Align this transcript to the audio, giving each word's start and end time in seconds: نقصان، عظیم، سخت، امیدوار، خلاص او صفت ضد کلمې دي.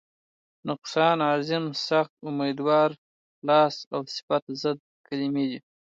نقصان، 0.67 1.17
عظیم، 1.31 1.65
سخت، 1.87 2.13
امیدوار، 2.29 2.89
خلاص 3.37 3.75
او 3.93 4.01
صفت 4.15 4.43
ضد 4.61 4.79
کلمې 5.07 5.45
دي. 5.49 5.59